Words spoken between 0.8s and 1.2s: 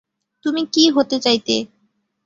হতে